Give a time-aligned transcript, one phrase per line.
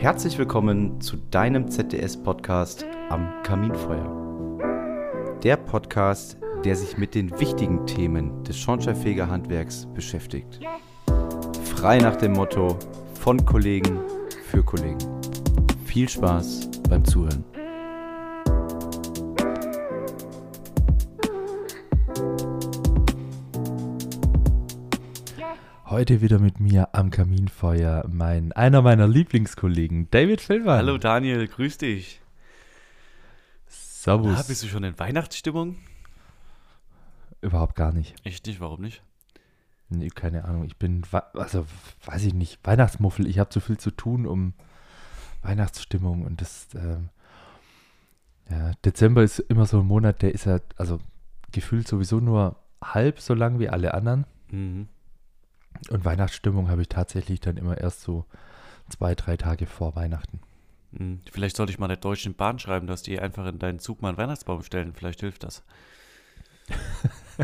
[0.00, 5.40] Herzlich willkommen zu deinem ZDS-Podcast am Kaminfeuer.
[5.42, 10.60] Der Podcast, der sich mit den wichtigen Themen des Schornsteinfegerhandwerks beschäftigt.
[11.64, 12.78] Frei nach dem Motto
[13.14, 13.98] von Kollegen
[14.44, 14.98] für Kollegen.
[15.84, 17.44] Viel Spaß beim Zuhören.
[25.98, 30.76] Heute wieder mit mir am Kaminfeuer mein einer meiner Lieblingskollegen, David Fillmann.
[30.76, 32.20] Hallo Daniel, grüß dich.
[33.66, 34.32] Servus.
[34.32, 35.74] Na, bist du schon in Weihnachtsstimmung?
[37.40, 38.14] Überhaupt gar nicht.
[38.22, 39.02] Echt nicht, warum nicht?
[39.88, 40.66] Nee, keine Ahnung.
[40.66, 41.66] Ich bin, also
[42.04, 43.26] weiß ich nicht, Weihnachtsmuffel.
[43.26, 44.52] Ich habe zu viel zu tun um
[45.42, 47.08] Weihnachtsstimmung und das, ähm,
[48.48, 51.00] ja, Dezember ist immer so ein Monat, der ist ja, also
[51.50, 52.54] gefühlt sowieso nur
[52.84, 54.26] halb so lang wie alle anderen.
[54.52, 54.86] Mhm.
[55.90, 58.24] Und Weihnachtsstimmung habe ich tatsächlich dann immer erst so
[58.88, 60.40] zwei, drei Tage vor Weihnachten.
[60.96, 64.00] Hm, Vielleicht sollte ich mal der Deutschen Bahn schreiben, dass die einfach in deinen Zug
[64.02, 64.92] mal einen Weihnachtsbaum stellen.
[64.94, 65.62] Vielleicht hilft das.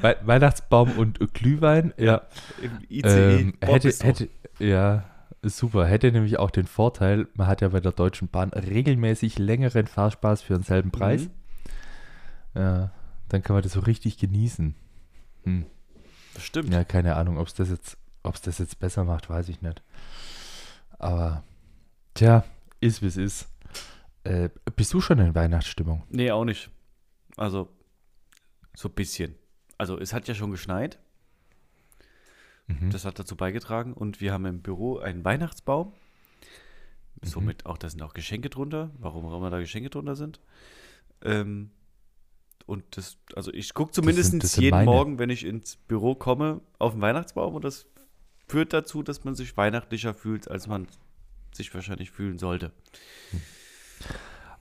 [0.00, 2.22] Wei- Weihnachtsbaum und Glühwein, ja.
[2.60, 3.40] Im ICE.
[3.40, 5.04] Ähm, hätte, hätte, ja,
[5.42, 5.86] super.
[5.86, 10.42] Hätte nämlich auch den Vorteil, man hat ja bei der Deutschen Bahn regelmäßig längeren Fahrspaß
[10.42, 11.24] für denselben Preis.
[11.24, 11.30] Mhm.
[12.60, 12.90] Ja,
[13.28, 14.74] dann kann man das so richtig genießen.
[15.44, 15.66] Hm.
[16.34, 16.72] Das stimmt.
[16.72, 19.60] Ja, keine Ahnung, ob es das jetzt, ob es das jetzt besser macht, weiß ich
[19.62, 19.82] nicht.
[20.98, 21.42] Aber,
[22.14, 22.44] tja,
[22.80, 23.48] ist wie es ist.
[24.24, 26.04] Äh, bist du schon in Weihnachtsstimmung?
[26.08, 26.70] Nee, auch nicht.
[27.36, 27.68] Also,
[28.74, 29.34] so ein bisschen.
[29.78, 30.98] Also, es hat ja schon geschneit.
[32.68, 32.90] Mhm.
[32.90, 33.94] Das hat dazu beigetragen.
[33.94, 35.92] Und wir haben im Büro einen Weihnachtsbaum.
[37.20, 37.26] Mhm.
[37.26, 38.90] Somit auch, da sind auch Geschenke drunter.
[38.98, 40.40] Warum auch immer da Geschenke drunter sind.
[41.22, 41.70] Ähm,
[42.66, 44.84] und das, also ich gucke zumindest sind- das sind jeden meine.
[44.90, 47.54] Morgen, wenn ich ins Büro komme, auf den Weihnachtsbaum.
[47.54, 47.86] Und das
[48.48, 50.86] führt dazu, dass man sich weihnachtlicher fühlt, als man
[51.52, 52.72] sich wahrscheinlich fühlen sollte.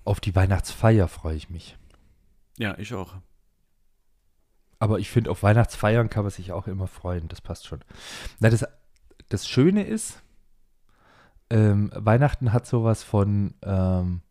[0.04, 1.78] Auf die Weihnachtsfeier freue ich mich.
[2.58, 3.16] Ja, ich auch.
[4.80, 7.28] Aber ich finde, auf Weihnachtsfeiern kann man sich auch immer freuen.
[7.28, 7.82] Das passt schon.
[8.40, 8.66] Na, das,
[9.30, 10.22] das Schöne ist,
[11.52, 14.22] ähm, Weihnachten hat sowas von, ähm,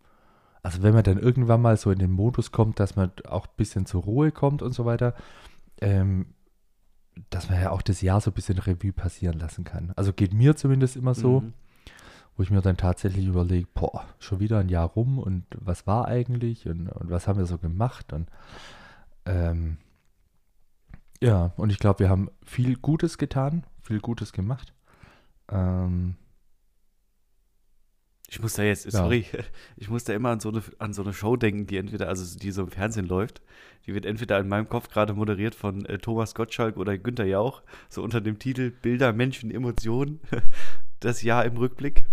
[0.63, 3.55] also wenn man dann irgendwann mal so in den Modus kommt, dass man auch ein
[3.57, 5.15] bisschen zur Ruhe kommt und so weiter,
[5.81, 6.27] ähm,
[7.31, 9.93] dass man ja auch das Jahr so ein bisschen Revue passieren lassen kann.
[9.97, 11.53] Also geht mir zumindest immer so, Mhm.
[12.37, 16.07] wo ich mir dann tatsächlich überlege, boah, schon wieder ein Jahr rum und was war
[16.09, 18.29] eigentlich und, und was haben wir so gemacht und
[19.27, 19.77] ähm,
[21.23, 24.73] ja, und ich glaube, wir haben viel Gutes getan, viel Gutes gemacht.
[25.51, 26.15] Ähm,
[28.33, 28.93] Ich muss da jetzt, Ja.
[28.93, 29.27] sorry,
[29.77, 32.39] ich muss da immer an so, eine, an so eine Show denken, die entweder, also
[32.39, 33.43] die so im Fernsehen läuft.
[33.87, 37.63] Die wird entweder in meinem Kopf gerade moderiert von äh, Thomas Gottschalk oder Günther Jauch,
[37.89, 40.21] so unter dem Titel Bilder, Menschen, Emotionen.
[41.03, 42.05] Das Jahr im Rückblick.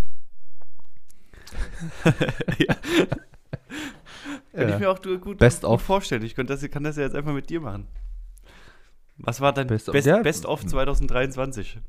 [2.58, 2.74] ja.
[4.54, 4.70] Kann Ja.
[4.70, 6.24] ich mir auch du- gut, Best gut vorstellen.
[6.24, 7.86] Ich könnte das, kann das ja jetzt einfach mit dir machen.
[9.18, 11.80] Was war dein Best Best, of- Best, of 2023?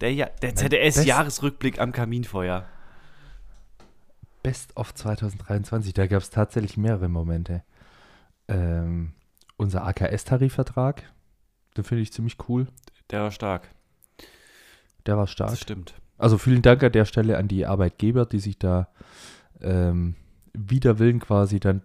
[0.00, 2.64] Der, ja, der ZDS-Jahresrückblick am Kaminfeuer.
[4.42, 7.62] Best of 2023, da gab es tatsächlich mehrere Momente.
[8.48, 9.12] Ähm,
[9.56, 11.02] unser AKS-Tarifvertrag,
[11.76, 12.68] den finde ich ziemlich cool.
[13.10, 13.68] Der war stark.
[15.06, 15.50] Der war stark.
[15.50, 15.94] Das stimmt.
[16.16, 18.88] Also vielen Dank an der Stelle an die Arbeitgeber, die sich da
[19.60, 20.16] ähm,
[20.52, 21.82] wider Willen quasi dann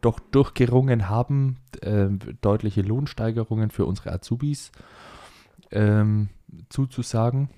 [0.00, 4.70] doch durchgerungen haben, ähm, deutliche Lohnsteigerungen für unsere Azubis
[5.70, 6.28] ähm,
[6.68, 7.50] zuzusagen.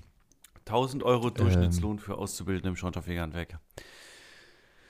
[0.65, 3.59] 1000 Euro Durchschnittslohn für Auszubildende im Schornsteinfegerhandwerk.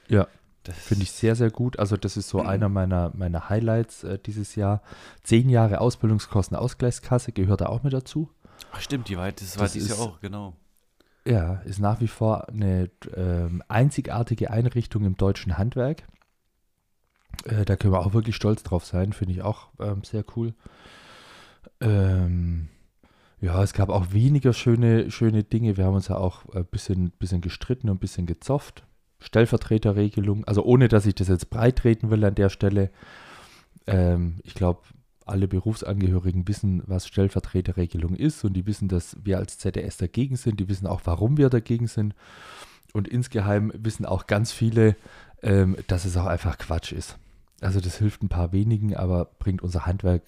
[0.09, 0.27] Ja,
[0.63, 1.79] Das Finde ich sehr, sehr gut.
[1.79, 4.81] Also das ist so einer meiner, meiner Highlights äh, dieses Jahr.
[5.23, 8.29] Zehn Jahre Ausbildungskostenausgleichskasse gehört da auch mit dazu.
[8.71, 10.53] Ach, stimmt, die war, das war Das dieses Jahr auch, genau.
[11.25, 16.03] Ja, ist nach wie vor eine ähm, einzigartige Einrichtung im deutschen Handwerk.
[17.45, 20.53] Äh, da können wir auch wirklich stolz drauf sein, finde ich auch ähm, sehr cool.
[21.81, 22.69] Ähm,
[23.39, 25.77] ja, es gab auch weniger schöne, schöne Dinge.
[25.77, 28.85] Wir haben uns ja auch ein bisschen, bisschen gestritten und ein bisschen gezofft.
[29.19, 32.91] Stellvertreterregelung, also ohne dass ich das jetzt breit treten will an der Stelle.
[33.87, 34.81] Ähm, ich glaube,
[35.25, 40.59] alle Berufsangehörigen wissen, was Stellvertreterregelung ist und die wissen, dass wir als ZDS dagegen sind.
[40.59, 42.15] Die wissen auch, warum wir dagegen sind.
[42.93, 44.95] Und insgeheim wissen auch ganz viele,
[45.43, 47.17] ähm, dass es auch einfach Quatsch ist.
[47.59, 50.23] Also das hilft ein paar wenigen, aber bringt unser Handwerk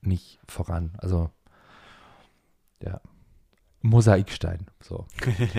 [0.00, 0.92] nicht voran.
[0.98, 1.30] Also
[2.82, 3.00] ja,
[3.82, 4.66] Mosaikstein.
[4.80, 5.06] So.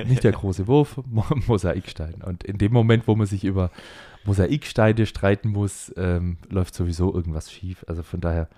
[0.06, 2.22] Nicht der große Wurf, Mo Mosaikstein.
[2.24, 3.72] Und in dem Moment, wo man sich über
[4.26, 7.86] Mosaiksteine streiten muss, ähm, läuft sowieso irgendwas schief.
[7.88, 8.50] Also von daher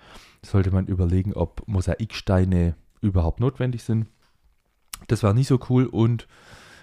[0.44, 4.06] sollte man überlegen, ob Mosaiksteine überhaupt notwendig sind.
[5.08, 6.26] Das war nicht so cool und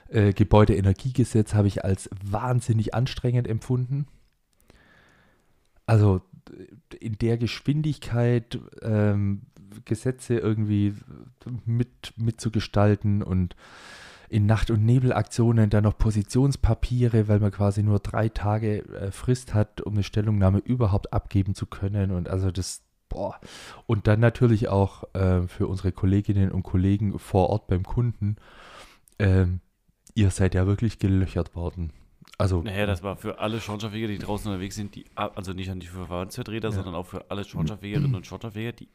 [0.10, 4.08] äh, Gebäudeenergiegesetz habe ich als wahnsinnig anstrengend empfunden.
[5.86, 6.22] Also
[7.00, 9.42] in der Geschwindigkeit ähm,
[9.86, 10.94] Gesetze irgendwie
[11.66, 13.56] mit, mitzugestalten und
[14.30, 19.54] in Nacht- und Nebelaktionen dann noch Positionspapiere, weil man quasi nur drei Tage äh, Frist
[19.54, 22.12] hat, um eine Stellungnahme überhaupt abgeben zu können.
[22.12, 23.40] Und also das, boah.
[23.88, 28.36] Und dann natürlich auch äh, für unsere Kolleginnen und Kollegen vor Ort beim Kunden.
[29.18, 29.62] Ähm,
[30.14, 31.92] ihr seid ja wirklich gelöchert worden.
[32.38, 35.80] Also, naja, das war für alle Schornsteinfeger, die draußen unterwegs sind, die, also nicht an
[35.80, 36.72] die Verbandsvertreter, ja.
[36.74, 38.88] sondern auch für alle Schornsteinfegerinnen und Schornsteinfeger, die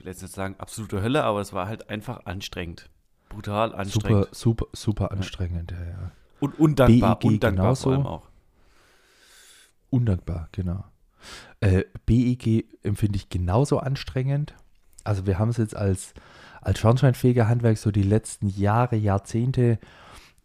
[0.00, 2.88] will jetzt nicht sagen absolute Hölle, aber es war halt einfach anstrengend.
[3.28, 4.26] Brutal anstrengend.
[4.32, 6.12] Super, super, super anstrengend, ja, ja.
[6.40, 7.82] Und undankbar, BEG undankbar genauso.
[7.82, 8.28] vor allem auch.
[9.90, 10.84] Undankbar, genau.
[11.60, 14.54] Äh, BEG empfinde ich genauso anstrengend.
[15.04, 16.14] Also wir haben es jetzt als,
[16.60, 19.78] als Schornsteinfeger Handwerk so die letzten Jahre, Jahrzehnte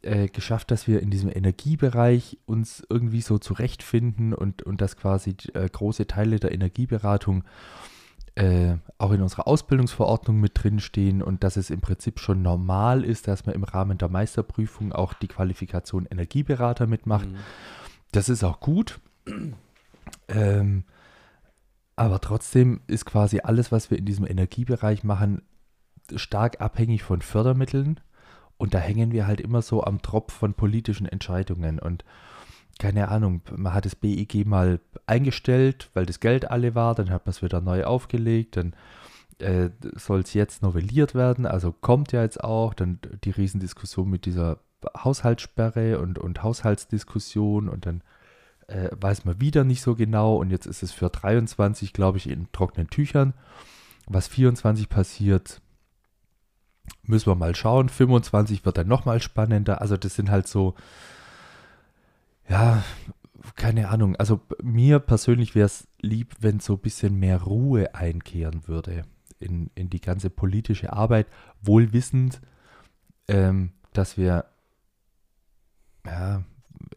[0.02, 5.36] äh, geschafft, dass wir in diesem Energiebereich uns irgendwie so zurechtfinden und, und dass quasi
[5.54, 7.44] äh, große Teile der Energieberatung
[8.36, 13.28] äh, auch in unserer Ausbildungsverordnung mit drinstehen und dass es im Prinzip schon normal ist,
[13.28, 17.30] dass man im Rahmen der Meisterprüfung auch die Qualifikation Energieberater mitmacht.
[17.30, 17.38] Mhm.
[18.12, 19.00] Das ist auch gut.
[20.28, 20.84] Ähm,
[21.96, 25.42] aber trotzdem ist quasi alles, was wir in diesem Energiebereich machen,
[26.16, 28.00] stark abhängig von Fördermitteln.
[28.58, 31.80] Und da hängen wir halt immer so am Tropf von politischen Entscheidungen.
[31.80, 32.04] Und
[32.80, 37.26] keine Ahnung, man hat das BEG mal eingestellt, weil das Geld alle war, dann hat
[37.26, 38.76] man es wieder neu aufgelegt, dann
[39.40, 44.26] äh, soll es jetzt novelliert werden, also kommt ja jetzt auch, dann die Riesendiskussion mit
[44.26, 44.60] dieser
[44.98, 48.02] Haushaltssperre und, und Haushaltsdiskussion und dann
[48.68, 52.30] äh, weiß man wieder nicht so genau und jetzt ist es für 23, glaube ich,
[52.30, 53.34] in trockenen Tüchern.
[54.08, 55.62] Was 24 passiert,
[57.04, 57.90] müssen wir mal schauen.
[57.90, 59.82] 25 wird dann nochmal spannender.
[59.82, 60.76] Also das sind halt so,
[62.48, 62.84] ja,
[63.56, 64.16] keine Ahnung.
[64.16, 69.04] Also mir persönlich wäre es lieb, wenn so ein bisschen mehr Ruhe einkehren würde
[69.40, 71.28] in, in die ganze politische Arbeit,
[71.62, 72.42] wohl wissend,
[73.28, 74.46] ähm, dass wir
[76.06, 76.44] ja,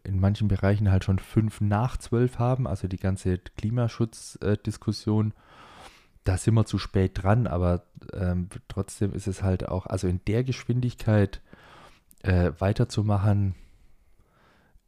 [0.03, 5.33] in manchen Bereichen halt schon fünf nach zwölf haben, also die ganze Klimaschutzdiskussion.
[6.23, 10.21] Da sind wir zu spät dran, aber ähm, trotzdem ist es halt auch, also in
[10.27, 11.41] der Geschwindigkeit
[12.21, 13.55] äh, weiterzumachen,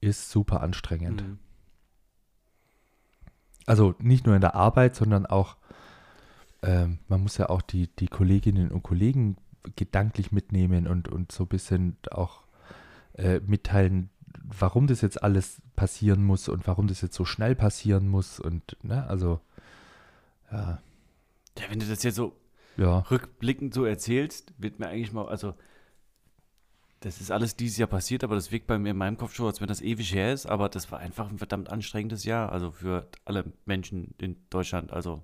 [0.01, 1.23] ist super anstrengend.
[1.23, 1.39] Mhm.
[3.65, 5.55] Also nicht nur in der Arbeit, sondern auch,
[6.63, 9.37] ähm, man muss ja auch die, die Kolleginnen und Kollegen
[9.75, 12.43] gedanklich mitnehmen und, und so ein bisschen auch
[13.13, 14.09] äh, mitteilen,
[14.43, 18.77] warum das jetzt alles passieren muss und warum das jetzt so schnell passieren muss und,
[18.83, 19.39] ne, also,
[20.51, 20.81] ja.
[21.59, 22.35] Ja, wenn du das jetzt so
[22.77, 22.99] ja.
[23.11, 25.53] rückblickend so erzählst, wird mir eigentlich mal, also
[27.01, 29.47] das ist alles dieses Jahr passiert, aber das wirkt bei mir in meinem Kopf schon,
[29.47, 30.45] als wenn das ewig her ist.
[30.45, 35.23] Aber das war einfach ein verdammt anstrengendes Jahr, also für alle Menschen in Deutschland, also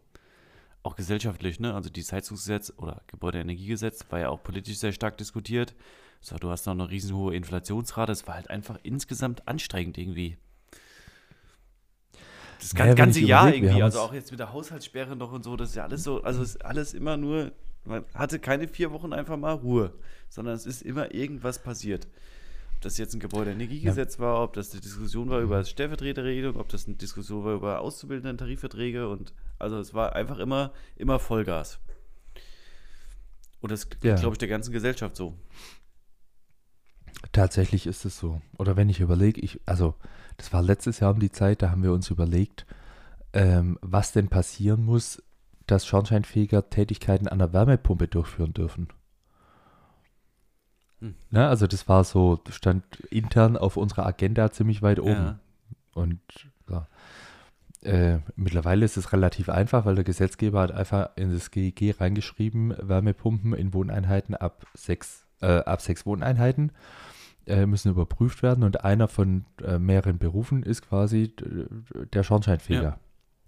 [0.82, 1.76] auch gesellschaftlich, ne?
[1.76, 5.76] Also dieses Heizungsgesetz oder Gebäudeenergiegesetz war ja auch politisch sehr stark diskutiert.
[6.20, 8.12] So, du hast noch eine riesenhohe Inflationsrate.
[8.12, 10.38] Es war halt einfach insgesamt anstrengend irgendwie.
[12.60, 15.70] Das naja, ganze Jahr irgendwie, also auch jetzt mit der Haushaltssperre noch und so, das
[15.70, 17.52] ist ja alles so, also ist alles immer nur
[17.88, 19.94] man hatte keine vier Wochen einfach mal Ruhe,
[20.30, 22.08] sondern es ist immer irgendwas passiert.
[22.76, 24.20] Ob das jetzt ein Gebäudeenergiegesetz ja.
[24.20, 28.38] war, ob das eine Diskussion war über Stellvertreterregelung, ob das eine Diskussion war über auszubildenden
[28.38, 31.80] Tarifverträge und also es war einfach immer, immer Vollgas.
[33.62, 34.16] Und das ja.
[34.16, 35.34] glaube ich der ganzen Gesellschaft so.
[37.32, 38.42] Tatsächlich ist es so.
[38.58, 39.96] Oder wenn ich überlege, ich, also
[40.38, 42.68] das war letztes Jahr um die Zeit, da haben wir uns überlegt,
[43.34, 45.24] ähm, was denn passieren muss,
[45.68, 48.88] dass Schornsteinfeger Tätigkeiten an der Wärmepumpe durchführen dürfen.
[51.00, 51.16] Hm.
[51.30, 55.12] Na, also das war so, stand intern auf unserer Agenda ziemlich weit oben.
[55.12, 55.40] Ja.
[55.94, 56.20] Und
[56.70, 56.88] ja.
[57.84, 62.74] Äh, mittlerweile ist es relativ einfach, weil der Gesetzgeber hat einfach in das GEG reingeschrieben,
[62.82, 66.72] Wärmepumpen in Wohneinheiten ab sechs, äh, ab sechs Wohneinheiten
[67.46, 71.34] äh, müssen überprüft werden und einer von äh, mehreren Berufen ist quasi
[72.14, 72.82] der Schornsteinfeger.
[72.82, 73.00] Ja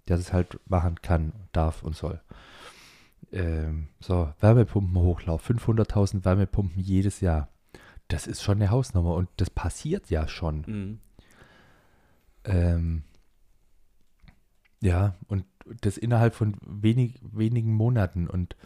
[0.08, 2.20] der das halt machen kann, darf und soll.
[3.32, 7.48] Ähm, so, Wärmepumpenhochlauf, 500.000 Wärmepumpen jedes Jahr.
[8.08, 10.64] Das ist schon eine Hausnummer und das passiert ja schon.
[10.66, 10.98] Mhm.
[12.44, 13.02] Ähm,
[14.80, 15.44] ja, und
[15.80, 18.28] das innerhalb von wenig, wenigen Monaten.
[18.28, 18.56] Und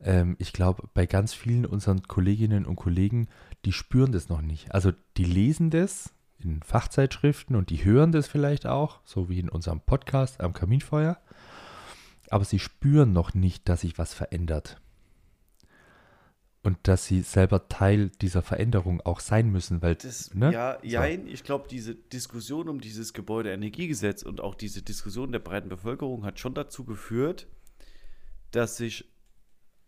[0.00, 3.28] ähm, ich glaube, bei ganz vielen unseren Kolleginnen und Kollegen,
[3.64, 4.74] die spüren das noch nicht.
[4.74, 9.48] Also die lesen das, in Fachzeitschriften und die hören das vielleicht auch, so wie in
[9.48, 11.18] unserem Podcast am Kaminfeuer,
[12.28, 14.80] aber sie spüren noch nicht, dass sich was verändert.
[16.62, 20.52] und dass sie selber Teil dieser Veränderung auch sein müssen, weil Das, ne?
[20.52, 20.88] Ja, So.
[20.88, 26.26] jein, ich glaube, diese Diskussion um dieses Gebäudeenergiegesetz und auch diese Diskussion der breiten Bevölkerung
[26.26, 27.46] hat schon dazu geführt,
[28.50, 29.06] dass sich,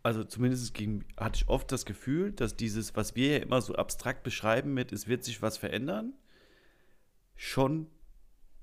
[0.03, 3.75] also zumindest ging, hatte ich oft das Gefühl, dass dieses, was wir ja immer so
[3.75, 6.15] abstrakt beschreiben mit, es wird sich was verändern,
[7.43, 7.89] schon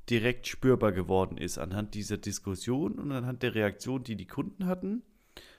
[0.09, 5.03] direkt spürbar geworden ist anhand dieser Diskussion und anhand der Reaktion, die die Kunden hatten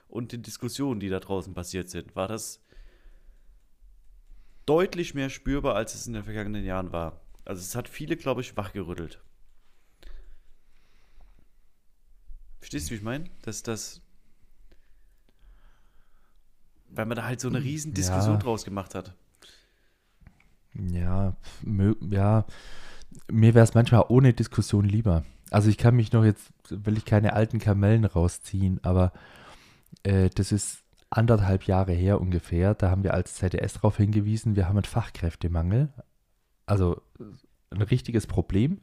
[0.07, 2.63] und den Diskussionen, die da draußen passiert sind, war das
[4.65, 7.21] deutlich mehr spürbar, als es in den vergangenen Jahren war.
[7.45, 9.21] Also es hat viele, glaube ich, wachgerüttelt.
[12.59, 13.29] Verstehst du, wie ich meine?
[13.43, 14.01] Dass das.
[16.89, 18.41] Weil man da halt so eine riesen Diskussion Ja.
[18.41, 19.15] draus gemacht hat.
[20.73, 21.35] Ja,
[22.09, 22.45] ja,
[23.29, 25.23] mir wäre es manchmal ohne Diskussion lieber.
[25.49, 29.11] Also ich kann mich noch jetzt, will ich keine alten Kamellen rausziehen, aber
[30.03, 32.73] äh, das ist anderthalb Jahre her ungefähr.
[32.73, 35.89] Da haben wir als ZDS darauf hingewiesen, wir haben einen Fachkräftemangel.
[36.65, 37.23] Also äh,
[37.71, 38.79] ein richtiges Problem.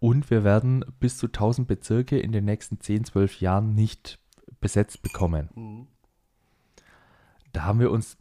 [0.00, 4.18] Und wir werden bis zu 1000 Bezirke in den nächsten 10, 12 Jahren nicht
[4.60, 5.88] besetzt bekommen
[7.52, 8.16] da haben wir uns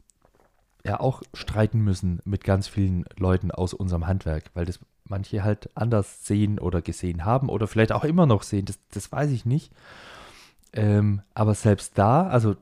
[0.84, 4.80] ja auch streiten müssen mit ganz vielen Leuten aus unserem Handwerk, weil das
[5.12, 9.12] manche halt anders sehen oder gesehen haben oder vielleicht auch immer noch sehen, das, das
[9.12, 9.72] weiß ich nicht.
[10.74, 12.56] Ähm, aber selbst da, also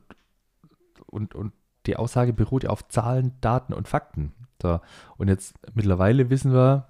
[1.05, 1.53] und, und
[1.85, 4.33] die Aussage beruht ja auf Zahlen, Daten und Fakten.
[4.61, 4.81] So,
[5.17, 6.87] und jetzt mittlerweile wissen wir,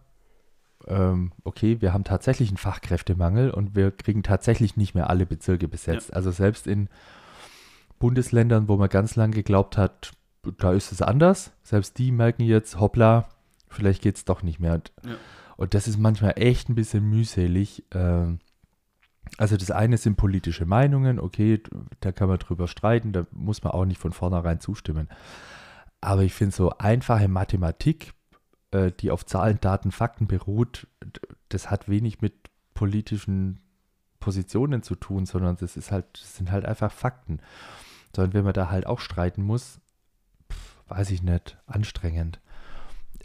[0.88, 5.68] ähm, okay, wir haben tatsächlich einen Fachkräftemangel und wir kriegen tatsächlich nicht mehr alle Bezirke
[5.68, 6.14] besetzt.
[6.14, 6.90] Also selbst in
[8.00, 10.14] Bundesländern, wo man ganz lange geglaubt hat,
[10.58, 11.52] da ist es anders.
[11.64, 13.28] Selbst die merken jetzt, hoppla,
[13.68, 14.74] vielleicht geht es doch nicht mehr.
[14.74, 15.16] Und, Ja.
[15.60, 17.84] Und das ist manchmal echt ein bisschen mühselig.
[17.92, 18.40] Ähm,
[19.38, 21.62] also das eine sind politische Meinungen, okay,
[22.00, 25.10] da kann man drüber streiten, da muss man auch nicht von vornherein zustimmen.
[26.00, 28.14] Aber ich finde so einfache Mathematik,
[28.72, 30.88] äh, die auf Zahlen, Daten, Fakten beruht,
[31.50, 32.36] das hat wenig mit
[32.74, 33.60] politischen
[34.22, 37.42] Positionen zu tun, sondern das ist halt, das sind halt einfach Fakten.
[38.16, 39.82] Sondern wenn man da halt auch streiten muss,
[40.50, 42.40] pf, weiß ich nicht, anstrengend.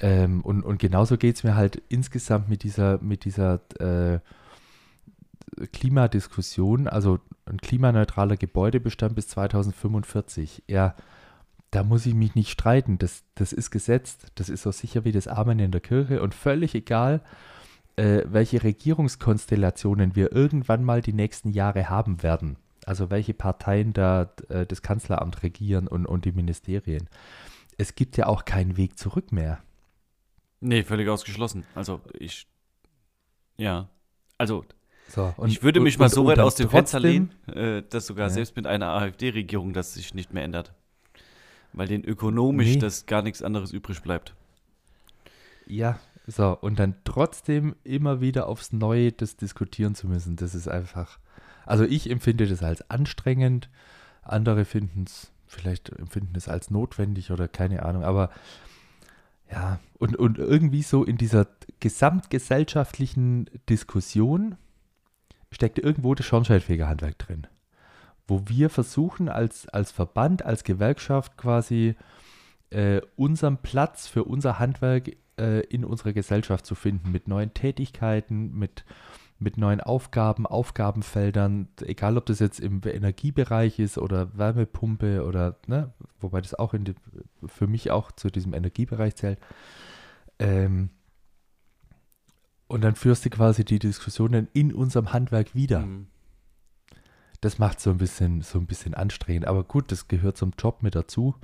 [0.01, 4.21] Ähm, und, und genauso geht es mir halt insgesamt mit dieser, mit dieser äh,
[5.73, 10.65] Klimadiskussion, also ein klimaneutraler Gebäudebestand bis 2045.
[10.69, 10.95] Ja,
[11.71, 12.99] da muss ich mich nicht streiten.
[12.99, 14.27] Das, das ist gesetzt.
[14.37, 17.21] Das ist so sicher wie das Amen in der Kirche und völlig egal,
[17.97, 22.57] äh, welche Regierungskonstellationen wir irgendwann mal die nächsten Jahre haben werden.
[22.87, 27.09] Also welche Parteien da äh, das Kanzleramt regieren und, und die Ministerien.
[27.77, 29.63] Es gibt ja auch keinen Weg zurück mehr.
[30.67, 31.65] Nee, völlig ausgeschlossen.
[31.75, 32.47] Also ich.
[33.59, 33.89] Ja.
[34.39, 34.65] Also
[35.09, 38.07] So, und, ich würde mich und- mal so weit aus dem Fenster lehnen, äh, dass
[38.07, 38.31] sogar Ja.
[38.33, 40.73] selbst mit einer AfD-Regierung das sich nicht mehr ändert.
[41.75, 42.79] Weil denen ökonomisch Nee.
[42.79, 44.35] das gar nichts anderes übrig bleibt.
[45.67, 50.69] Ja, so, und dann trotzdem immer wieder aufs Neue das diskutieren zu müssen, das ist
[50.69, 51.19] einfach.
[51.67, 53.69] Also ich empfinde das als anstrengend,
[54.23, 58.31] andere finden es, vielleicht empfinden es als notwendig oder keine Ahnung, aber
[59.55, 61.47] ja, und, und irgendwie so in dieser
[61.79, 64.57] gesamtgesellschaftlichen Diskussion
[65.53, 67.47] steckt irgendwo das Schornsteinfegerhandwerk drin.
[68.27, 71.95] Wo wir versuchen, als, als Verband, als Gewerkschaft quasi
[72.71, 78.59] äh, unseren Platz für unser Handwerk äh, in unserer Gesellschaft zu finden, mit neuen Tätigkeiten,
[78.59, 78.85] mit,
[79.45, 85.93] mit neuen Aufgaben, Aufgabenfeldern, egal ob das jetzt im Energiebereich ist oder Wärmepumpe oder, ne,
[86.21, 86.95] wobei das auch die,
[87.47, 89.39] für mich auch zu diesem Energiebereich zählt.
[90.39, 90.91] Ähm,
[92.67, 96.07] und dann führst du quasi die Diskussionen in unserem Handwerk wieder Mhm.
[97.41, 99.47] das macht so ein bisschen so ein bisschen anstrengend.
[99.47, 101.35] Aber gut, das gehört zum Job mit dazu.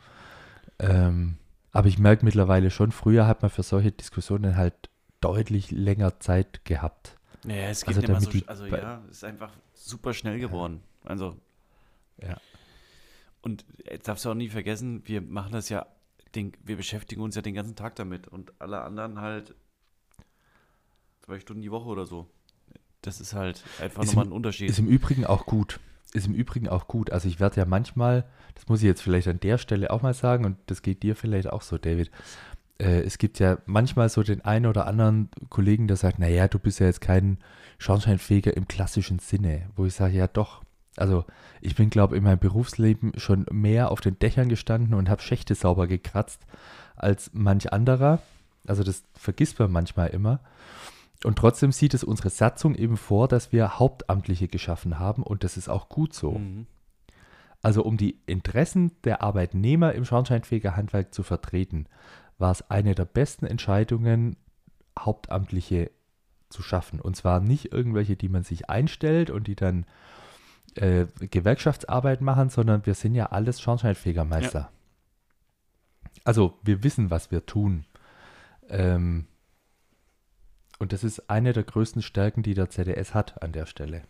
[0.79, 1.37] Ähm,
[1.73, 4.89] aber ich merke mittlerweile schon, früher hat man für solche Diskussionen halt
[5.21, 7.17] deutlich länger Zeit gehabt.
[7.45, 10.83] Naja, es geht Also nicht mehr so, also ja, es ist einfach super schnell geworden.
[11.05, 11.37] Also.
[12.23, 12.37] Ja.
[13.43, 15.87] Und jetzt darfst du auch nie vergessen, wir machen das ja,
[16.35, 19.55] den, wir beschäftigen uns ja den ganzen Tag damit und alle anderen halt
[21.23, 22.29] zwei Stunden die Woche oder so.
[23.03, 24.69] Das ist halt einfach nochmal ein Unterschied.
[24.69, 25.81] Ist im Übrigen auch gut.
[26.13, 27.11] Ist im Übrigen auch gut.
[27.11, 30.13] Also ich werde ja manchmal, das muss ich jetzt vielleicht an der Stelle auch mal
[30.13, 32.11] sagen, und das geht dir vielleicht auch so, David.
[32.81, 36.59] Äh, es gibt ja manchmal so den einen oder anderen Kollegen, der sagt, naja, du
[36.59, 37.39] bist ja jetzt kein
[37.79, 40.63] Schornsteinfeger im klassischen Sinne, wo ich sage, ja doch.
[40.97, 41.25] Also
[41.61, 45.23] ich bin, glaube ich, in meinem Berufsleben schon mehr auf den Dächern gestanden und habe
[45.23, 46.47] Schächte sauber gekratzt
[46.97, 48.21] als manch anderer.
[48.67, 50.41] Also das vergisst man manchmal immer.
[51.25, 55.57] Und trotzdem sieht es unsere Satzung eben vor, dass wir Hauptamtliche geschaffen haben und das
[55.57, 56.33] ist auch gut so.
[56.33, 56.67] Mhm.
[57.63, 61.87] Also um die Interessen der Arbeitnehmer im Schornsteinfegerhandwerk zu vertreten,
[62.41, 64.37] war es eine der besten Entscheidungen,
[64.99, 65.91] Hauptamtliche
[66.49, 67.01] zu schaffen.
[67.01, 69.87] Und zwar nicht irgendwelche, die man sich einstellt und die dann
[70.75, 74.61] äh, Gewerkschaftsarbeit machen, sondern wir sind ja alles Schornsteinfegermeister.
[74.61, 74.71] Ja.
[76.25, 77.85] Also wir wissen, was wir tun.
[78.69, 79.27] Ähm,
[80.79, 84.03] und das ist eine der größten Stärken, die der ZDS hat an der Stelle.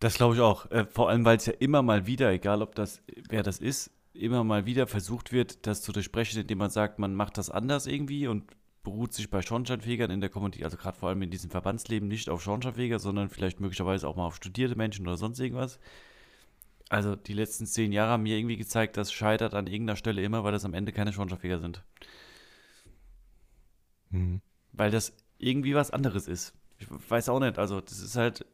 [0.00, 0.70] Das glaube ich auch.
[0.70, 3.90] Äh, vor allem, weil es ja immer mal wieder, egal ob das, wer das ist,
[4.14, 7.86] immer mal wieder versucht wird, das zu durchbrechen, indem man sagt, man macht das anders
[7.86, 8.44] irgendwie und
[8.82, 12.28] beruht sich bei Schornsteinfegern in der Community, also gerade vor allem in diesem Verbandsleben, nicht
[12.28, 15.78] auf Schornsteinfeger, sondern vielleicht möglicherweise auch mal auf studierte Menschen oder sonst irgendwas.
[16.88, 20.44] Also die letzten zehn Jahre haben mir irgendwie gezeigt, das scheitert an irgendeiner Stelle immer,
[20.44, 21.82] weil das am Ende keine Schornsteinfeger sind.
[24.10, 24.42] Mhm.
[24.72, 26.54] Weil das irgendwie was anderes ist.
[26.78, 28.44] Ich weiß auch nicht, also das ist halt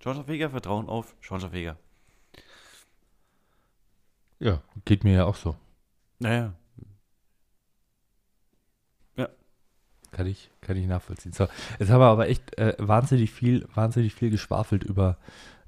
[0.00, 1.78] Schornsteinfeger, Vertrauen auf Schornsteinfeger.
[4.42, 5.54] Ja, geht mir ja auch so.
[6.18, 6.52] Naja.
[9.16, 9.28] Ja.
[10.10, 11.32] Kann ich, kann ich nachvollziehen.
[11.32, 11.46] So,
[11.78, 15.16] jetzt haben wir aber echt äh, wahnsinnig viel, wahnsinnig viel geschwafelt über,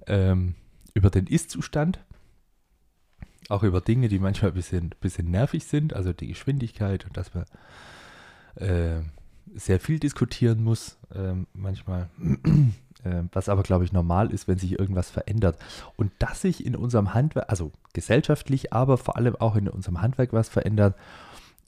[0.08, 0.56] ähm,
[0.92, 2.00] über den Ist-Zustand.
[3.48, 7.32] Auch über Dinge, die manchmal ein bisschen, bisschen nervig sind, also die Geschwindigkeit und dass
[7.32, 7.44] man
[8.56, 9.02] äh,
[9.54, 12.10] sehr viel diskutieren muss, äh, manchmal.
[13.04, 15.58] Ähm, was aber, glaube ich, normal ist, wenn sich irgendwas verändert.
[15.96, 20.32] Und dass sich in unserem Handwerk, also gesellschaftlich, aber vor allem auch in unserem Handwerk
[20.32, 20.96] was verändert,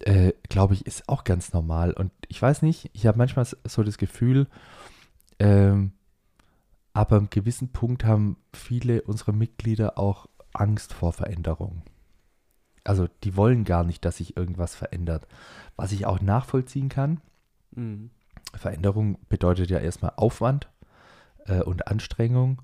[0.01, 1.93] äh, glaube ich, ist auch ganz normal.
[1.93, 4.47] Und ich weiß nicht, ich habe manchmal so das Gefühl,
[5.39, 5.93] ähm,
[6.93, 11.83] aber einem gewissen Punkt haben viele unserer Mitglieder auch Angst vor Veränderung.
[12.85, 15.27] Also die wollen gar nicht, dass sich irgendwas verändert.
[15.77, 17.21] Was ich auch nachvollziehen kann.
[17.73, 18.11] Mhm.
[18.55, 20.69] Veränderung bedeutet ja erstmal Aufwand
[21.47, 22.63] äh, und Anstrengung.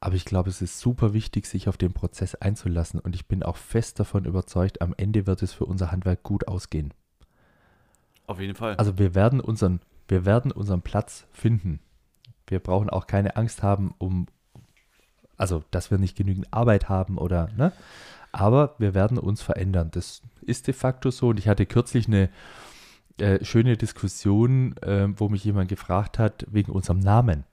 [0.00, 3.00] Aber ich glaube, es ist super wichtig, sich auf den Prozess einzulassen.
[3.00, 6.46] Und ich bin auch fest davon überzeugt, am Ende wird es für unser Handwerk gut
[6.46, 6.94] ausgehen.
[8.26, 8.76] Auf jeden Fall.
[8.76, 11.80] Also wir werden unseren, wir werden unseren Platz finden.
[12.46, 14.26] Wir brauchen auch keine Angst haben, um,
[15.36, 17.72] also dass wir nicht genügend Arbeit haben oder, ne?
[18.30, 19.90] Aber wir werden uns verändern.
[19.90, 21.28] Das ist de facto so.
[21.28, 22.28] Und ich hatte kürzlich eine
[23.18, 27.44] äh, schöne Diskussion, äh, wo mich jemand gefragt hat, wegen unserem Namen.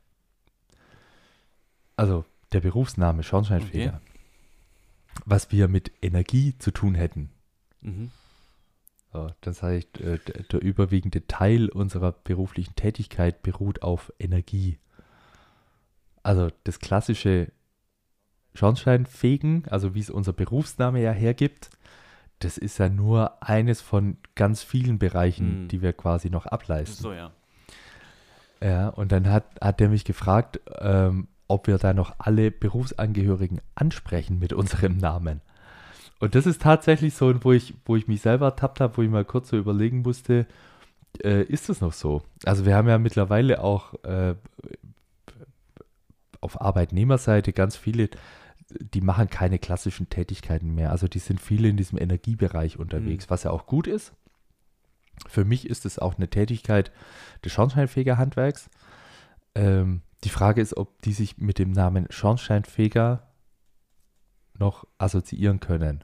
[1.95, 4.01] Also der Berufsname Schornsteinfeger.
[4.01, 5.21] Okay.
[5.25, 7.29] Was wir mit Energie zu tun hätten.
[7.81, 8.11] Mhm.
[9.13, 14.77] So, das heißt, äh, der, der überwiegende Teil unserer beruflichen Tätigkeit beruht auf Energie.
[16.21, 17.51] Also das klassische
[18.55, 21.69] Schornsteinfegen, also wie es unser Berufsname ja hergibt,
[22.39, 25.67] das ist ja nur eines von ganz vielen Bereichen, mhm.
[25.69, 27.01] die wir quasi noch ableisten.
[27.01, 27.31] So, ja.
[28.61, 33.61] Ja, und dann hat, hat der mich gefragt, ähm, ob wir da noch alle Berufsangehörigen
[33.75, 35.41] ansprechen mit unserem Namen.
[36.19, 39.09] Und das ist tatsächlich so, wo ich, wo ich mich selber ertappt habe, wo ich
[39.09, 40.47] mal kurz so überlegen musste,
[41.23, 42.23] äh, ist das noch so?
[42.45, 44.35] Also wir haben ja mittlerweile auch äh,
[46.41, 48.09] auf Arbeitnehmerseite ganz viele,
[48.69, 50.91] die machen keine klassischen Tätigkeiten mehr.
[50.91, 53.29] Also die sind viele in diesem Energiebereich unterwegs, mhm.
[53.29, 54.13] was ja auch gut ist.
[55.27, 56.91] Für mich ist es auch eine Tätigkeit
[57.43, 58.69] des Schornsteinfegerhandwerks.
[59.55, 63.27] Ähm, die Frage ist, ob die sich mit dem Namen Schornsteinfeger
[64.57, 66.03] noch assoziieren können.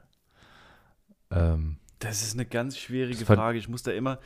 [1.30, 3.58] Ähm, das ist eine ganz schwierige Frage.
[3.58, 4.18] Ich muss da immer,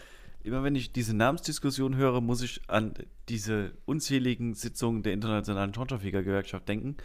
[0.42, 2.94] immer wenn ich diese Namensdiskussion höre, muss ich an
[3.28, 6.96] diese unzähligen Sitzungen der Internationalen Schornsteinfeger-Gewerkschaft denken,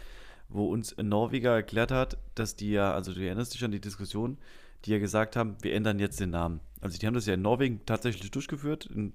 [0.48, 3.80] wo uns ein Norweger erklärt hat, dass die ja, also du erinnerst dich an die
[3.80, 4.38] Diskussion,
[4.84, 6.60] die ja gesagt haben, wir ändern jetzt den Namen.
[6.80, 9.14] Also die haben das ja in Norwegen tatsächlich durchgeführt, in,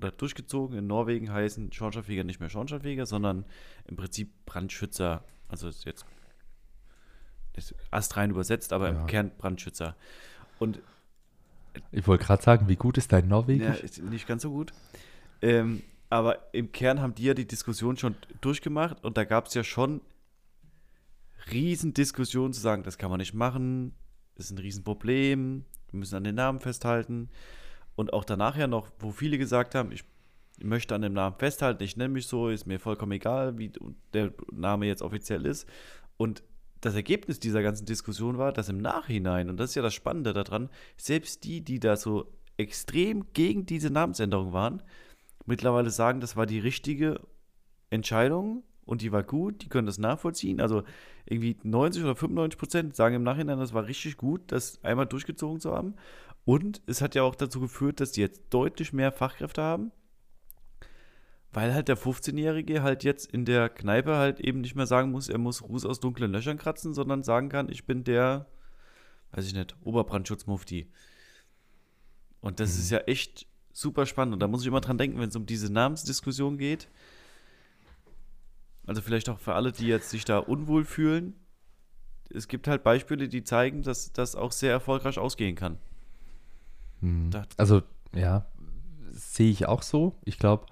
[0.00, 0.76] oder durchgezogen.
[0.76, 3.44] In Norwegen heißen Schornsteinfeger nicht mehr Schornsteinfeger, sondern
[3.86, 5.24] im Prinzip Brandschützer.
[5.48, 6.04] Also ist jetzt
[7.54, 9.00] ist astrein übersetzt, aber ja.
[9.00, 9.96] im Kern Brandschützer.
[10.58, 10.80] Und
[11.92, 13.82] ich wollte gerade sagen, wie gut ist dein Norwegisch?
[13.82, 14.72] Ja, nicht ganz so gut.
[15.42, 19.54] Ähm, aber im Kern haben die ja die Diskussion schon durchgemacht und da gab es
[19.54, 20.00] ja schon
[21.50, 23.94] Riesendiskussionen zu sagen, das kann man nicht machen,
[24.34, 27.30] das ist ein Riesenproblem, wir müssen an den Namen festhalten.
[28.00, 30.04] Und auch danach ja noch, wo viele gesagt haben, ich
[30.58, 33.70] möchte an dem Namen festhalten, ich nenne mich so, ist mir vollkommen egal, wie
[34.14, 35.68] der Name jetzt offiziell ist.
[36.16, 36.42] Und
[36.80, 40.32] das Ergebnis dieser ganzen Diskussion war, dass im Nachhinein, und das ist ja das Spannende
[40.32, 44.82] daran, selbst die, die da so extrem gegen diese Namensänderung waren,
[45.44, 47.20] mittlerweile sagen, das war die richtige
[47.90, 50.62] Entscheidung und die war gut, die können das nachvollziehen.
[50.62, 50.84] Also
[51.26, 55.60] irgendwie 90 oder 95 Prozent sagen im Nachhinein, das war richtig gut, das einmal durchgezogen
[55.60, 55.96] zu haben.
[56.44, 59.92] Und es hat ja auch dazu geführt, dass die jetzt deutlich mehr Fachkräfte haben.
[61.52, 65.28] Weil halt der 15-Jährige halt jetzt in der Kneipe halt eben nicht mehr sagen muss,
[65.28, 68.46] er muss Ruß aus dunklen Löchern kratzen, sondern sagen kann, ich bin der,
[69.32, 70.88] weiß ich nicht, Oberbrandschutzmufti.
[72.40, 72.80] Und das Mhm.
[72.80, 74.34] ist ja echt super spannend.
[74.34, 76.88] Und da muss ich immer dran denken, wenn es um diese Namensdiskussion geht.
[78.86, 81.34] Also vielleicht auch für alle, die jetzt sich da unwohl fühlen.
[82.32, 85.78] Es gibt halt Beispiele, die zeigen, dass das auch sehr erfolgreich ausgehen kann.
[87.00, 87.30] Hm.
[87.30, 87.82] Da- Also,
[88.14, 88.46] ja,
[89.10, 90.16] sehe ich auch so.
[90.24, 90.66] Ich glaube,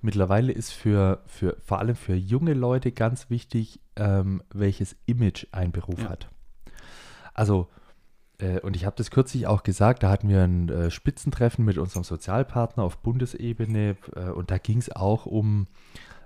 [0.00, 5.72] mittlerweile ist für, für vor allem für junge Leute ganz wichtig, ähm, welches Image ein
[5.72, 6.08] Beruf Ja.
[6.10, 6.28] hat.
[7.34, 7.68] Also,
[8.38, 11.78] äh, und ich habe das kürzlich auch gesagt, da hatten wir ein äh, Spitzentreffen mit
[11.78, 15.66] unserem Sozialpartner auf Bundesebene äh, und da ging es auch um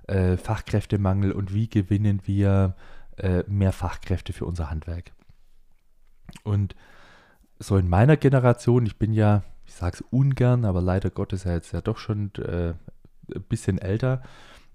[0.08, 2.76] äh, Fachkräftemangel und wie gewinnen wir
[3.18, 5.12] äh, mehr Fachkräfte für unser Handwerk.
[6.44, 6.74] Und
[7.58, 11.52] so in meiner Generation, ich bin ja, ich sage es ungern, aber leider Gottes ja
[11.52, 12.74] jetzt ja doch schon äh,
[13.34, 14.22] ein bisschen älter,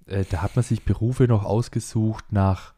[0.05, 2.73] äh, da hat man sich Berufe noch ausgesucht nach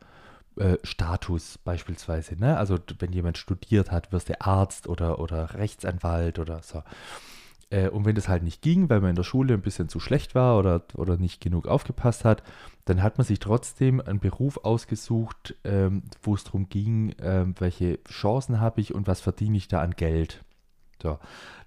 [0.57, 2.35] äh, Status beispielsweise.
[2.35, 2.57] Ne?
[2.57, 6.83] Also wenn jemand studiert hat, wirst du Arzt oder, oder Rechtsanwalt oder so.
[7.69, 9.99] Äh, und wenn das halt nicht ging, weil man in der Schule ein bisschen zu
[9.99, 12.43] schlecht war oder, oder nicht genug aufgepasst hat,
[12.85, 18.03] dann hat man sich trotzdem einen Beruf ausgesucht, ähm, wo es darum ging, ähm, welche
[18.03, 20.43] Chancen habe ich und was verdiene ich da an Geld.
[21.01, 21.17] So.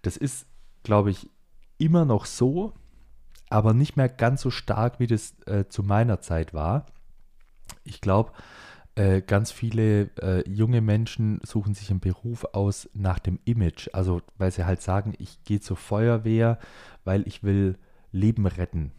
[0.03, 0.47] Das ist,
[0.83, 1.31] glaube ich,
[1.79, 2.73] immer noch so,
[3.49, 6.87] aber nicht mehr ganz so stark, wie das äh, zu meiner Zeit war.
[7.85, 8.33] Ich glaube,
[8.95, 13.89] äh, ganz viele äh, junge Menschen suchen sich einen Beruf aus nach dem Image.
[13.93, 16.59] Also, weil sie halt sagen, ich gehe zur Feuerwehr,
[17.05, 17.79] weil ich will
[18.11, 18.93] Leben retten.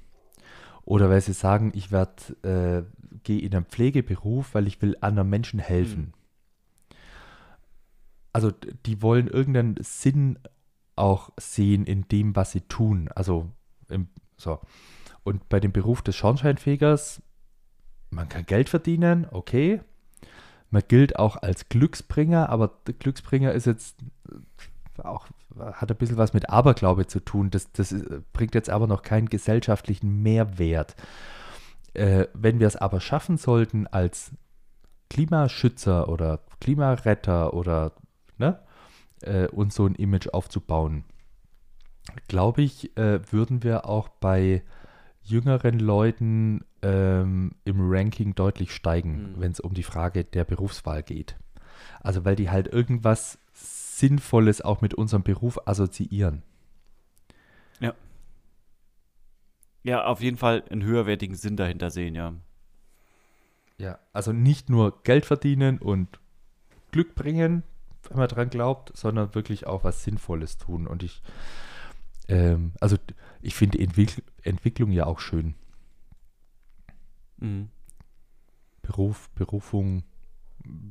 [0.88, 5.30] Oder weil sie sagen, ich werde, äh, gehe in einen Pflegeberuf, weil ich will anderen
[5.30, 6.14] Menschen helfen.
[8.32, 10.40] Also, d- die wollen irgendeinen Sinn
[10.96, 13.10] auch sehen in dem, was sie tun.
[13.14, 13.52] Also,
[13.90, 14.62] im, so.
[15.26, 17.22] Und bei dem Beruf des Schornsteinfegers,
[18.10, 19.82] man kann Geld verdienen, okay.
[20.70, 23.98] Man gilt auch als Glücksbringer, aber der Glücksbringer ist jetzt
[25.04, 25.28] auch,
[25.60, 27.50] hat ein bisschen was mit Aberglaube zu tun.
[27.50, 27.94] Das, das
[28.34, 30.96] bringt jetzt aber noch keinen gesellschaftlichen Mehrwert.
[31.94, 34.32] Äh, wenn wir es aber schaffen sollten, als
[35.10, 37.94] Klimaschützer oder Klimaretter oder
[38.38, 38.60] ne,
[39.22, 41.06] äh, uns so ein Image aufzubauen,
[42.28, 44.64] glaube ich, äh, würden wir auch bei
[45.24, 49.42] jüngeren Leuten ähm, im Ranking deutlich steigen, Mhm.
[49.42, 51.38] wenn es um die Frage der Berufswahl geht.
[52.02, 53.40] Also weil die halt irgendwas
[53.98, 56.44] Sinnvolles auch mit unserem Beruf assoziieren.
[59.88, 62.34] Ja, auf jeden Fall einen höherwertigen Sinn dahinter sehen, ja.
[63.78, 66.20] Ja, also nicht nur Geld verdienen und
[66.92, 67.64] Glück bringen,
[68.10, 70.88] wenn man dran glaubt, sondern wirklich auch was Sinnvolles tun.
[70.88, 71.22] Und ich,
[72.28, 72.98] ähm, also
[73.42, 75.56] ich finde Entwick Entwicklung ja auch schön.
[77.38, 77.70] Mhm.
[78.82, 80.04] Beruf, Berufung,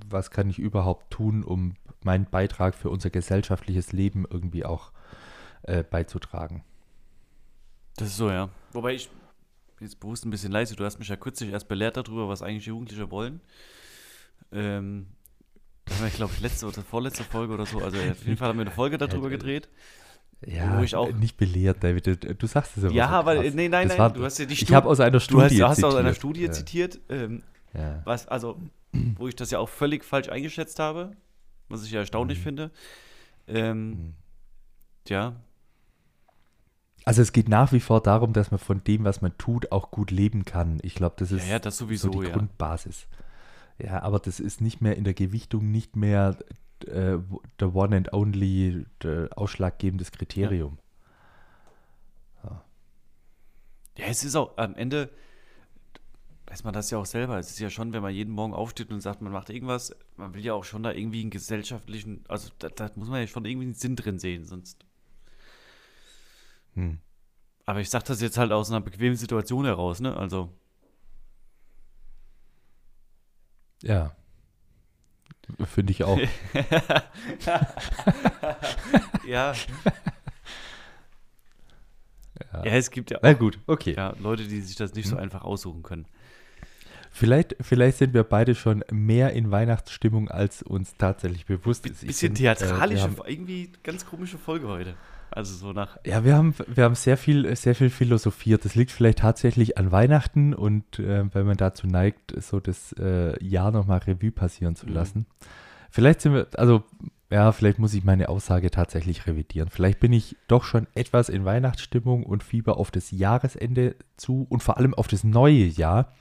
[0.08, 4.92] was kann ich überhaupt tun, um meinen Beitrag für unser gesellschaftliches Leben irgendwie auch
[5.62, 6.62] äh, beizutragen.
[7.96, 8.48] Das ist so, ja.
[8.72, 9.08] Wobei ich
[9.80, 10.76] jetzt bewusst ein bisschen leise.
[10.76, 13.40] Du hast mich ja kürzlich erst belehrt darüber, was eigentlich Jugendliche wollen.
[14.52, 15.06] Ähm,
[15.84, 17.78] das war, glaube ich, letzte oder vorletzte Folge oder so.
[17.78, 19.68] Also auf jeden Fall haben wir eine Folge darüber Ja, gedreht.
[20.44, 22.06] Ja, Wo ich auch- nicht belehrt, David.
[22.06, 23.54] Du, du sagst es aber Ja, so aber krass.
[23.54, 24.74] nee, nein, Das nein, war- du hast ja die Ich Studie.
[24.74, 26.12] habe aus einer Du Studie hast, hast aus einer.
[26.14, 26.52] Studie ja.
[26.52, 28.02] zitiert, ähm, Ja.
[28.04, 28.58] was, also,
[29.18, 31.16] wo ich das ja auch völlig falsch eingeschätzt habe,
[31.68, 32.42] was ich ja erstaunlich Mhm.
[32.42, 32.70] finde.
[33.48, 34.14] Ähm, Mhm.
[35.08, 35.36] ja,
[37.04, 39.90] Also es geht nach wie vor darum, dass man von dem, was man tut, auch
[39.90, 40.78] gut leben kann.
[40.82, 42.30] Ich glaube, das ja, ist ja, das sowieso, so die ja.
[42.30, 43.06] Grundbasis.
[43.78, 46.36] Ja, aber das ist nicht mehr in der Gewichtung nicht mehr
[46.86, 47.18] äh,
[47.60, 48.86] der One and Only
[49.36, 50.78] ausschlaggebendes Kriterium.
[53.96, 55.10] Ja, es ist auch am Ende,
[56.46, 57.38] weiß man das ja auch selber.
[57.38, 60.34] Es ist ja schon, wenn man jeden Morgen aufsteht und sagt, man macht irgendwas, man
[60.34, 63.44] will ja auch schon da irgendwie einen gesellschaftlichen, also da, da muss man ja schon
[63.44, 64.84] irgendwie einen Sinn drin sehen, sonst.
[66.74, 66.98] Hm.
[67.64, 70.16] Aber ich sag das jetzt halt aus einer bequemen Situation heraus, ne?
[70.16, 70.52] Also,
[73.82, 74.14] Ja.
[75.66, 76.18] Finde ich auch.
[79.26, 79.54] ja.
[82.52, 82.64] Ja.
[82.64, 83.94] Ja, es gibt ja Na gut, okay.
[83.96, 85.22] ja, Leute, die sich das nicht so Hm.
[85.22, 86.06] einfach aussuchen können.
[87.16, 92.02] Vielleicht, vielleicht sind wir beide schon mehr in Weihnachtsstimmung, als uns tatsächlich bewusst ist.
[92.02, 94.94] Ich Bisschen bin, äh, theatralische, haben- irgendwie ganz komische Folge heute.
[95.30, 95.96] Also so nach.
[96.04, 98.64] Ja, wir haben, wir haben sehr viel, sehr viel philosophiert.
[98.66, 103.42] Das liegt vielleicht tatsächlich an Weihnachten und äh, weil man dazu neigt, so das äh,
[103.44, 104.92] Jahr nochmal Revue passieren zu Mhm.
[104.92, 105.26] lassen.
[105.90, 106.84] Vielleicht sind wir, also,
[107.30, 109.70] ja, vielleicht muss ich meine Aussage tatsächlich revidieren.
[109.70, 114.62] Vielleicht bin ich doch schon etwas in Weihnachtsstimmung und Fieber auf das Jahresende zu und
[114.62, 116.12] vor allem auf das neue Jahr.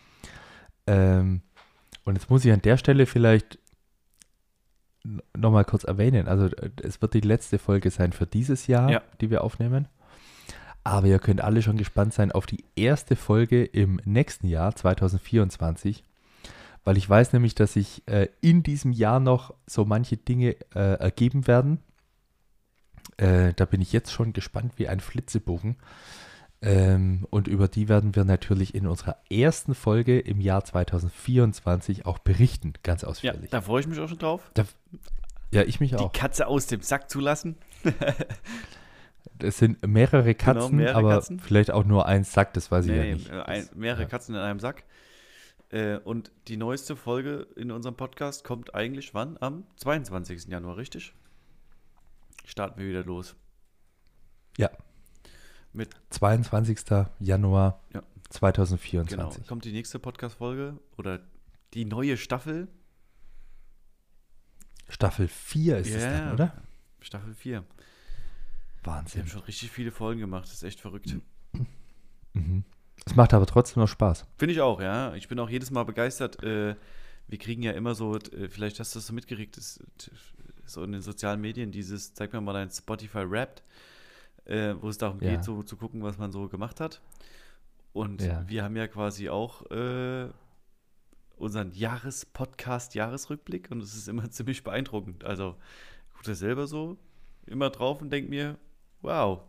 [0.87, 1.41] Ähm,
[2.03, 3.57] und jetzt muss ich an der Stelle vielleicht
[5.35, 6.27] nochmal kurz erwähnen.
[6.27, 6.49] Also
[6.81, 9.01] es wird die letzte Folge sein für dieses Jahr, Ja.
[9.21, 9.87] die wir aufnehmen.
[10.83, 16.03] Aber ihr könnt alle schon gespannt sein auf die erste Folge im nächsten Jahr, 2024.
[16.83, 20.99] Weil ich weiß nämlich, dass sich äh, in diesem Jahr noch so manche Dinge äh,
[20.99, 21.79] ergeben werden.
[23.17, 25.77] Äh, da bin ich jetzt schon gespannt wie ein Flitzebogen.
[26.61, 32.17] Ähm, und über die werden wir natürlich in unserer ersten Folge im Jahr 2024 auch
[32.19, 33.49] berichten, ganz Ja, ausführlich.
[33.51, 34.51] da freue ich mich auch schon drauf.
[35.51, 36.11] Ja, ich mich auch.
[36.11, 37.55] Die Katze aus dem Sack zu lassen.
[39.39, 41.39] Es sind mehrere Katzen, Genau, mehrere aber Katzen.
[41.41, 43.29] vielleicht auch nur ein Sack, das weiß ich Nee, ja nee, nicht.
[43.29, 44.07] äh, ein, mehrere ja.
[44.07, 44.83] Katzen in einem Sack.
[45.71, 49.35] Äh, und die neueste Folge in unserem Podcast kommt eigentlich wann?
[49.41, 50.45] Am 22.
[50.45, 51.13] Januar, richtig?
[52.45, 53.35] Starten wir wieder los.
[54.57, 54.69] Ja.
[55.75, 57.05] Mit, 22.
[57.19, 58.01] Januar Ja.
[58.29, 59.35] 2024.
[59.37, 61.19] genau, kommt die nächste Podcast-Folge oder
[61.73, 62.67] die neue Staffel.
[64.89, 66.11] Staffel 4 ist es Ja.
[66.19, 66.63] dann, oder?
[67.01, 67.61] Staffel 4.
[67.61, 67.65] Wir
[68.83, 69.21] Wahnsinn.
[69.21, 71.15] haben schon richtig viele Folgen gemacht, das ist echt verrückt.
[72.33, 72.63] Mhm.
[73.05, 74.25] Es macht aber trotzdem noch Spaß.
[74.37, 75.13] Finde ich auch, ja.
[75.15, 76.41] Ich bin auch jedes Mal begeistert.
[76.43, 76.75] Äh,
[77.27, 80.11] wir kriegen ja immer so, äh, vielleicht hast du das so mitgekriegt, ist, t-
[80.65, 83.63] so in den sozialen Medien, dieses, zeig mir mal dein Spotify Wrapped,
[84.45, 85.31] äh, wo es darum Ja.
[85.31, 87.01] geht, so zu gucken, was man so gemacht hat.
[87.93, 88.43] Und Ja.
[88.47, 90.27] wir haben ja quasi auch äh,
[91.37, 95.23] unseren Jahrespodcast, Jahresrückblick und es ist immer ziemlich beeindruckend.
[95.23, 95.55] Also,
[96.13, 96.97] gucke das selber so
[97.45, 98.57] immer drauf und denke mir,
[99.01, 99.41] wow,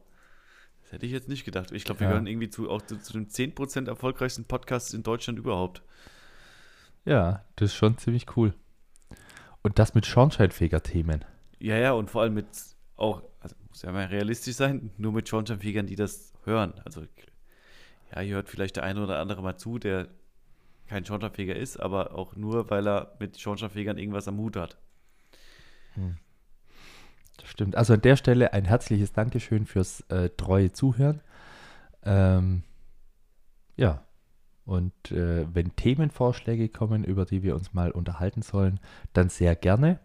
[0.82, 1.72] das hätte ich jetzt nicht gedacht.
[1.72, 2.10] Ich glaube, wir Ja.
[2.12, 5.82] gehören irgendwie zu, auch zu, zu den 10% erfolgreichsten Podcasts in Deutschland überhaupt.
[7.04, 8.54] Ja, das ist schon ziemlich cool.
[9.62, 11.24] Und das mit Schornsteinfeger-Themen.
[11.58, 12.46] Ja, ja, und vor allem mit
[12.96, 16.74] auch, also muss ja mal realistisch sein, nur mit Schornsteinfegern, die das hören.
[16.84, 17.02] Also,
[18.14, 20.08] ja, hier hört vielleicht der eine oder andere mal zu, der
[20.86, 24.76] kein Schornsteinfeger ist, aber auch nur, weil er mit Schornsteinfegern irgendwas am Hut hat.
[27.38, 27.76] Das stimmt.
[27.76, 31.20] Also an der Stelle ein herzliches Dankeschön fürs äh, treue Zuhören.
[32.04, 32.62] Ähm,
[33.76, 34.02] ja.
[34.64, 38.80] Und äh, wenn Themenvorschläge kommen, über die wir uns mal unterhalten sollen,
[39.12, 40.00] dann sehr gerne.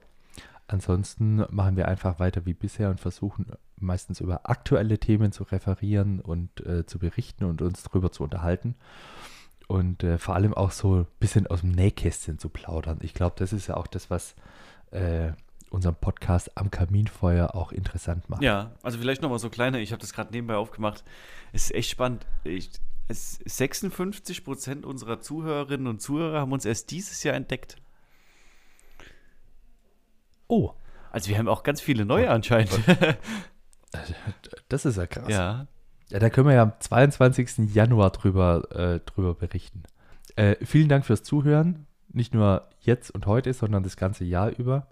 [0.71, 6.21] Ansonsten machen wir einfach weiter wie bisher und versuchen meistens über aktuelle Themen zu referieren
[6.21, 8.75] und äh, zu berichten und uns darüber zu unterhalten.
[9.67, 12.99] Und äh, vor allem auch so ein bisschen aus dem Nähkästchen zu plaudern.
[13.01, 14.33] Ich glaube, das ist ja auch das, was
[14.91, 15.33] äh,
[15.71, 18.41] unseren Podcast am Kaminfeuer auch interessant macht.
[18.41, 21.03] Ja, also vielleicht nochmal so kleiner, ich habe das gerade nebenbei aufgemacht.
[21.51, 22.25] Es ist echt spannend.
[22.45, 22.71] Ich,
[23.09, 27.75] es, 56% unserer Zuhörerinnen und Zuhörer haben uns erst dieses Jahr entdeckt.
[30.51, 30.73] Oh,
[31.13, 32.77] Also wir haben auch ganz viele neue anscheinend.
[34.67, 35.29] das ist ja krass.
[35.29, 35.67] ja.
[36.09, 37.73] Ja, da können wir ja am 22.
[37.73, 39.83] Januar drüber, äh, drüber berichten.
[40.35, 41.87] Äh, vielen Dank fürs Zuhören.
[42.09, 44.87] Nicht nur jetzt und heute, sondern das ganze Jahr über.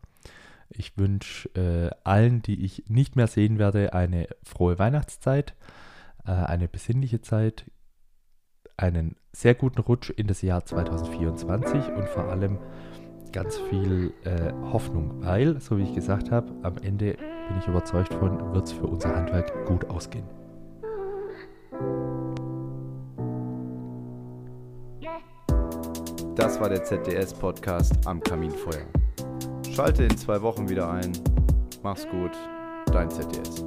[0.69, 5.55] Ich wünsche äh, allen, die ich nicht mehr sehen werde, eine frohe Weihnachtszeit,
[6.25, 7.65] äh, eine besinnliche Zeit,
[8.77, 12.59] einen sehr guten Rutsch in das Jahr 2024 und vor allem
[13.31, 18.13] ganz viel äh, Hoffnung, weil, so wie ich gesagt habe, am Ende bin ich überzeugt
[18.13, 20.25] von, wird es für unser Handwerk gut ausgehen.
[26.35, 28.85] Das war der ZDS-Podcast am Kaminfeuer.
[29.69, 31.11] Schalte in zwei Wochen wieder ein.
[31.83, 32.31] Mach's gut,
[32.91, 33.65] dein ZDS.